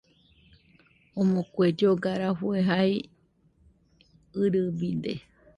[1.19, 2.93] Omo kue lloga rafue jae
[4.41, 5.13] ɨrɨbide